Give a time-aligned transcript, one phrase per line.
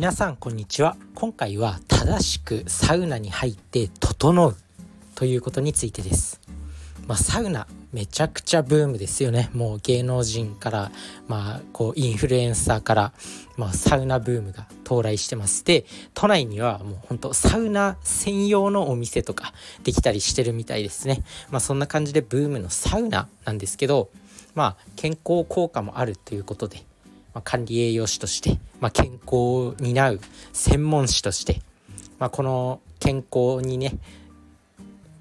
[0.00, 0.96] 皆さんこんにちは。
[1.14, 4.56] 今回は正しくサウナに入って整う
[5.14, 6.40] ということについてです。
[7.06, 9.50] まあ、サウナめちゃくちゃブームですよね。
[9.52, 10.90] もう芸能人から
[11.28, 13.12] まあこうインフルエンサーから
[13.58, 15.84] まあサウナブームが到来してますで
[16.14, 19.52] 都内にはもうほんとサウナ専用のお店とか
[19.84, 21.22] できたりしてるみたいですね。
[21.50, 24.08] まあそんな感じでブームのサウナなんですけど
[24.54, 26.86] まあ健康効果もあるということで
[27.34, 30.20] まあ、管理栄養士として、まあ、健康を担う
[30.52, 31.62] 専門士として、
[32.18, 33.98] まあ、この健康にね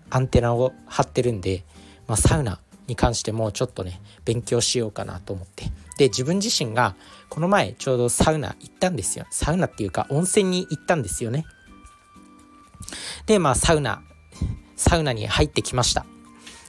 [0.09, 1.64] アンテナを張ってるんで、
[2.08, 5.66] まあ、サウナに関してもちょっとね勉強しようかなと思って。
[5.98, 6.95] で自分自身が
[7.27, 9.26] この前ちょうどサウナ行ったんですよ。
[9.30, 11.45] サウナっていうか温泉に行ったんですよね。
[13.26, 14.02] でまあサウナ
[14.76, 16.05] サウナに入ってきました。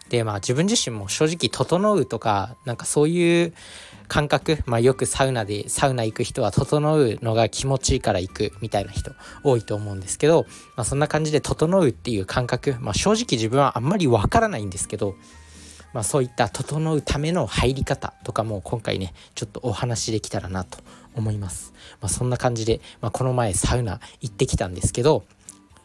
[0.09, 3.55] でまあ自分自身も正直整うとかなんかそういう
[4.11, 9.13] 感覚、まあ、よくサウナでサウナ行く人は整うのが気持ちいいから行くみたいな人
[9.45, 15.15] 多いと思うんですけど、まあ、そんな感じで整うっていう感覚、まあ、正直自分はあんまりわからないんですけど、
[15.93, 20.79] まあ、そういった整うための入り方とかも今回ねちょっとお話できたらなと
[21.15, 21.73] 思います。
[22.01, 25.23] まあ、そんな感じで、まあ、この前サウナ行ってきたんですけど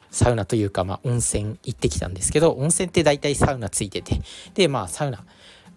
[0.10, 4.20] サウナというか、まあ、温泉行ってきたんですけど温泉って大体サウナついてて
[4.56, 5.24] でまあサウナ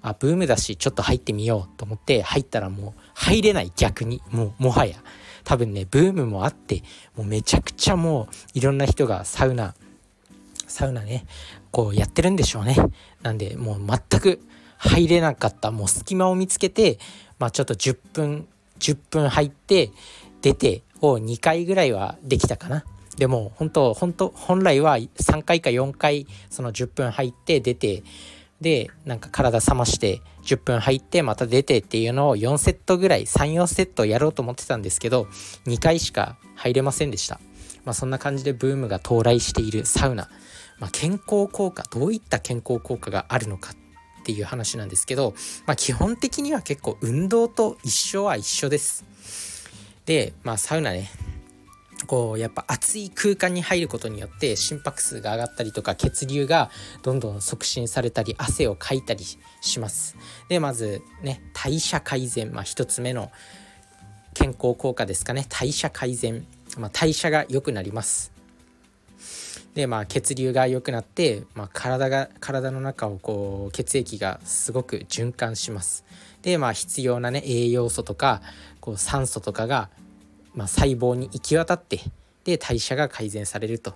[0.03, 4.23] あブームだしちょっと入ってみようと思って入ったらもう入れない逆に。
[4.31, 4.97] もうもはや。
[5.45, 6.83] 多分ねブームもあって
[7.17, 9.75] もうめちゃくちゃもういろんな人がサウナ
[10.67, 11.25] サウナね
[11.71, 12.77] こうやってるんでしょうね。
[13.23, 14.41] なんでもう全く
[14.77, 16.99] 入れなかったもう隙間を見つけて
[17.39, 18.47] まあちょっと10分
[18.79, 19.91] 10分入って
[20.43, 22.85] 出てを2回ぐらいはできたかな。
[23.17, 28.05] でも本当本当本来は3回か4回その10分入って出て
[28.61, 35.29] でなんか体冷まして10分入ってまた出てっていうのを4セットぐらい34セットやろうと思ってたんですけど
[35.67, 37.41] 2回しか入れませんでした。
[37.85, 40.29] まあそんな感じでブームが到来しているサウナ、
[40.79, 45.35] まあ、健康効果どういった健康効果があるのかっていう話なんですけど、
[45.67, 49.05] まあ、基本的には結構運動と一緒は一緒です。
[50.05, 51.11] でまあサウナね
[52.09, 56.71] こうやっぱ暑い空間に入ることによって心拍数が上がったりとか血流が
[57.03, 59.25] どんどん促進されたり汗をかいたり
[59.61, 60.17] します。
[60.49, 63.31] でまずね代謝改善まあ一つ目の
[64.33, 65.47] 健康効果ですかね。
[65.51, 66.47] 代謝改善、
[66.79, 68.33] まあ、代謝が良くなります。
[69.75, 76.05] でまあ血流が良くなって、まあ、体が体の中をこう血液がすごく循環します。
[76.41, 78.41] でまあ必要なね栄養素とか
[78.81, 79.91] こう酸素とかが
[80.55, 82.01] まあ、細胞に行き渡って
[82.45, 83.95] で代謝が改善されると。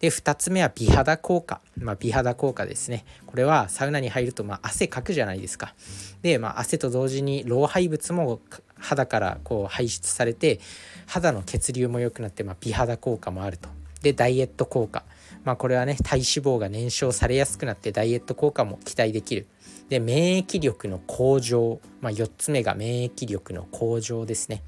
[0.00, 3.04] で2つ目は美肌効果、まあ、美肌効果ですね。
[3.24, 5.74] これはサウナに入るとま汗かくじゃないですか。
[6.20, 8.40] で、まあ、汗と同時に老廃物も
[8.78, 10.60] 肌からこう排出されて
[11.06, 13.70] 肌の血流も良くなって、まあ、美肌効果もあると。
[14.02, 15.02] でダイエット効果。
[15.44, 19.46] まあこれはね体脂肪が燃焼されやすくなってダイエット効果も期待できる。
[19.88, 24.62] で免疫力の向上、ま、4つ目が免疫力の向上ですね。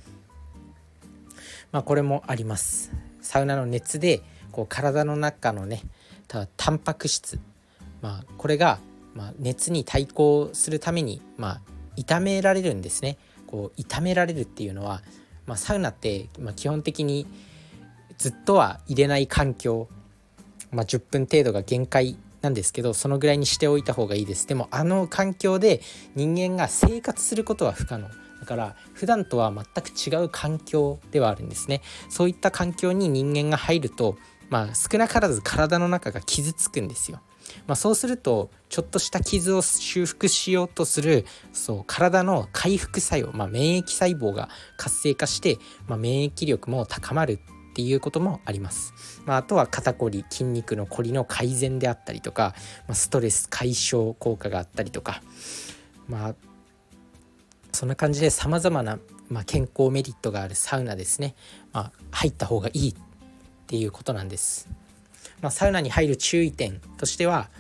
[1.73, 2.93] まあ、これもあります。
[3.21, 5.83] サウナの熱でこう体の中のね
[6.29, 7.39] タンパク質、
[8.01, 8.79] まあ、これが、
[9.15, 11.61] ま、熱に対抗するために、まあ、
[11.97, 13.19] 炒められるんですね。
[13.47, 15.03] こう炒められるっていうのは、
[15.47, 17.27] まあ、サウナって、ま、基本的に
[18.19, 19.89] ずっとは入れない環境、
[20.71, 24.47] ま、10分程度が限界なんですけどそのぐらいにしておいた方がいいです。
[24.47, 25.81] でもあの環境で
[26.15, 28.09] 人間が生活することは不可能。
[28.49, 34.17] から普段とは全く違う環境ではあるんですねそういった環境に人間が入ると
[34.49, 37.21] まあ少なからず体の中が傷つくんですよ
[37.67, 48.93] まあ、そうするとちょっとした傷を修復しようとするそう体の回復作用、まあ、免疫細胞が活性化して、まあ、免疫力も高まるっていうこともあります。
[49.25, 52.55] まあ、あとは肩こり筋肉のこりの改善であったりとか、
[52.89, 55.23] まあ、ストレス解消効果があったりとか、
[56.09, 56.35] まあ、
[57.79, 58.99] そんな感じでさまざまな、
[59.31, 61.37] まあ、健康メリットがあるサウナですね、
[61.73, 62.95] まあ、入った方がいいっ
[63.69, 64.69] ていうことなんです。
[65.41, 67.51] まあ、サウナに入る注意点としては、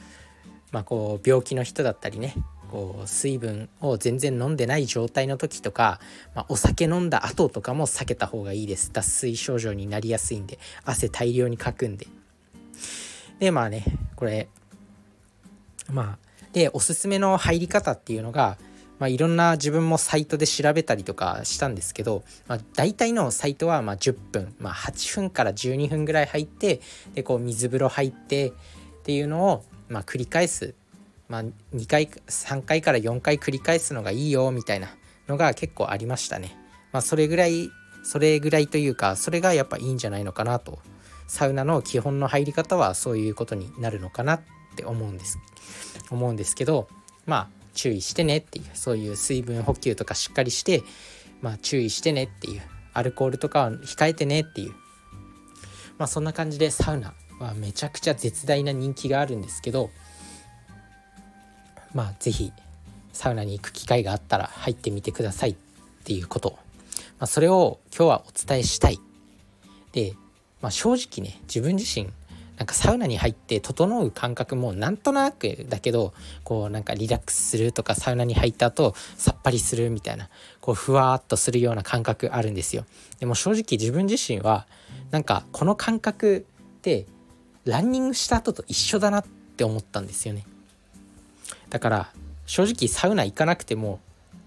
[0.72, 2.34] まあ、こう病気の人だったりね
[2.68, 6.00] こう水分を全然飲んでない状態の時とか、
[6.34, 8.90] まあ、お酒飲んだ後とかも避けた方がいいです。
[8.92, 12.08] 脱水症状になりやすいんで汗大量にかくんで。
[13.38, 13.84] でまあね
[14.16, 14.48] これ
[15.92, 18.58] まあでおすすめの入り方っていうのが
[18.98, 26.80] まあ、いろんな自分もサイトで調べたりとかしたんですけど、まあ、大体のサイトはま10分、まあ、8分から12分ぐらい入って
[27.14, 28.52] でこう水風呂入ってっ
[29.04, 30.74] ていうのをま繰り返す、
[31.28, 31.38] ま、
[31.74, 34.88] 2回3回から4回繰り返すのがいいよみたいな
[35.28, 36.56] のが結構ありましたね。
[36.92, 37.70] ま、それぐらい
[38.02, 40.78] それぐらいというかそれがやっぱいいんじゃないのかなと
[41.26, 44.40] サウナの基本の入り方はそういうことになるのかなっ
[44.76, 45.38] て思うんです
[46.10, 46.88] 思うんですけど
[47.26, 50.82] まあ注意してねっていうそういう水分補給とかしっかりして
[51.40, 54.72] まあ注意してねっていうアルコールとかは控えてねっていう
[55.96, 59.90] まあそんな感じでサウナはめちゃくちゃ絶大な人気があるんですけど
[61.94, 62.52] まあ是非
[63.12, 65.56] サウナに行く機会があったら入ってみてくださいっ
[66.02, 66.58] ていうこと、
[67.20, 68.98] まあ、それを今日はお伝えしたい。
[69.92, 70.14] で、
[70.60, 72.08] まあ、正直ね自分自身
[72.58, 76.12] なんかサウナに入って整う感覚もなんとなくだけど
[76.42, 80.28] こうなんかリラックスするとかサウナに入った後さっぱりするみたいな
[80.60, 82.84] こうふわっとするような感覚あるんですよ。
[83.20, 84.66] でも正直自分自身は
[85.10, 86.46] なんかこの感覚
[86.78, 87.06] って
[87.64, 89.24] ランニングした後と一緒だなっ
[89.56, 90.44] て思ったんですよね。
[91.70, 92.12] だから
[92.46, 94.00] 正直サウナ行かなくても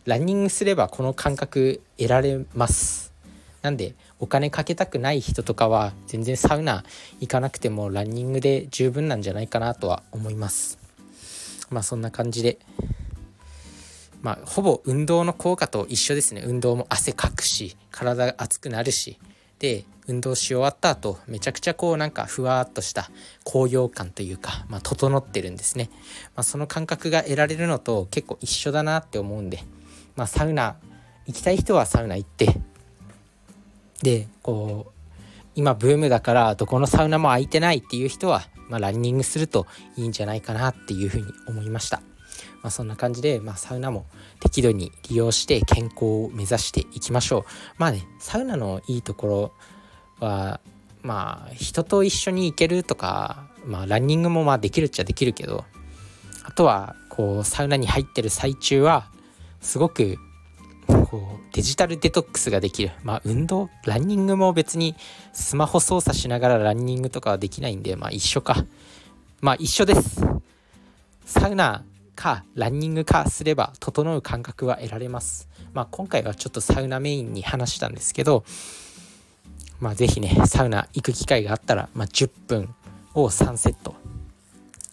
[0.05, 3.10] ランニングすればこの感覚得られます。
[3.61, 6.83] なんでお金かけたくない人とかは全然サウナ
[7.19, 10.79] 行かなくてもランニングで十分なんじゃないかなとは思います。
[11.69, 12.57] まあそんな感じで。
[14.21, 16.43] まあほぼ運動の効果と一緒ですね。
[16.45, 19.17] 運動も汗かくし体が熱くなるし。
[19.61, 23.11] で運動し終わった後めちゃくちゃこうなんかふわっとした
[23.43, 25.91] 高揚感というか、まあ、整ってるんですね、
[26.35, 29.63] まあ、その感覚が得られるのと結構一緒だなって思うんで、
[30.15, 30.77] まあ、サウナ
[31.27, 32.59] 行きたい人はサウナ行って
[34.01, 35.01] でこう
[35.55, 39.67] 今ブームだからどこのサウナも空いてないっていう人は、まあ、ランニングすると
[39.97, 42.01] いいんじゃないかなっていうふうに思いました。
[42.61, 44.05] まあ、そんな感じで、まあ、サウナも
[44.39, 47.43] 適度に利用して健康を目指していきましょう。
[47.77, 49.51] まあね、サウナのいいとこ
[50.19, 50.61] ろは、
[51.01, 55.65] まあ、人と一緒に行けるとか、まあ、ランニングもまあできるっちゃできるけど、
[56.43, 59.09] あとは、こう、サウナに入ってる最中は、
[59.59, 60.17] すごく、
[61.11, 62.91] こう、デジタルデトックスができる。
[63.03, 64.95] まあ、運動、ランニングも別に
[65.33, 68.65] スマホ操作しながらランニングとかはできないんで、まあ一緒か。
[69.41, 70.21] まあ一緒です。
[71.25, 71.83] サウナ
[72.15, 75.49] かランニングかすれば整う感覚は得られます。
[75.73, 78.45] まあ、今回はちょっとサウナメインに話したんですけど、
[79.81, 82.73] まあ、是非ねサウナ行く機会があったら、まあ、10分
[83.15, 83.95] を3セット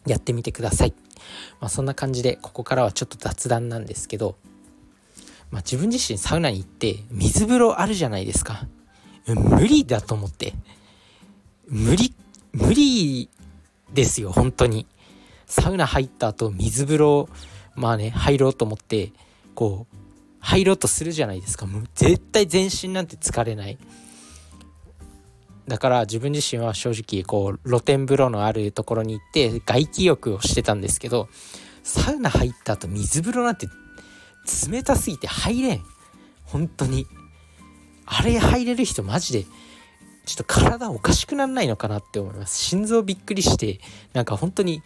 [0.05, 0.95] やってみてください。
[1.61, 4.35] まあ、そんな感じでここからはちょっと雑談なんですけど、
[5.51, 8.67] まあ、自分自身サウナに行って水風呂あるじゃないですか。
[9.27, 10.55] 無理だと思って。
[11.69, 12.15] 無理、
[12.53, 13.29] 無理
[13.93, 14.87] ですよ、本当に。
[15.49, 17.29] サウナ入った後水風呂
[17.75, 19.13] まあね入ろうと思って
[19.55, 19.97] こう
[20.41, 23.79] 入ろうとするじゃないですかもう絶対全身なんて疲れない
[25.67, 31.29] だから自分自身は正直こう露天風呂のあるところに行って外気浴をしてたんですけど
[31.83, 33.69] サウナ入った後水風呂なんて
[34.71, 35.85] 冷たすぎて入れん。
[36.45, 37.07] 本当に。
[38.07, 39.45] あれ入れる人マジで
[40.25, 42.57] ちょっと体おかしくなんないのかなって思います。
[42.57, 43.81] 心臓びっくりして
[44.15, 44.83] なんか本当に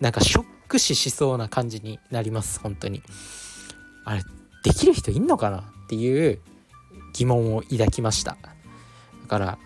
[0.00, 2.60] なんかショック死しそうな感じになります。
[2.60, 3.02] 本当に。
[4.04, 4.22] あれ
[4.62, 6.40] できる人いんのかなっていう
[7.14, 8.36] 疑問を抱きました。
[8.42, 9.58] だから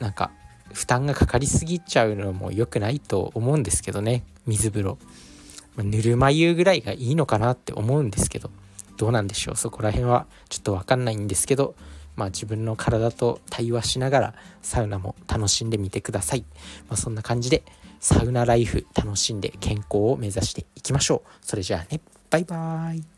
[0.00, 0.30] なんか
[0.72, 4.24] 負担がかかりすぎちゃうのも良くないと思うんですけどね。
[4.46, 4.98] 水風呂。
[5.82, 8.50] ぬるま湯ぐらいがいいのかなって思うんですけど
[8.96, 11.74] どうなんでしょうそこら辺はちょっと分かんないんですけど
[12.16, 16.44] まあ自分の体と対話しながらサウナも楽しんでみてください、
[16.88, 17.62] まあ、そんな感じで
[18.00, 21.28] サウナライフ楽しんで健康を目指していきましょう。
[21.40, 23.17] それじゃあね、バイバーイ。